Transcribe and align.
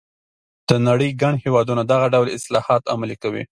د 0.69 0.69
نړۍ 0.87 1.09
ګڼ 1.21 1.33
هېوادونه 1.43 1.81
دغه 1.91 2.07
ډول 2.13 2.27
اصلاحات 2.37 2.83
عملي 2.93 3.17
کوي. 3.23 3.43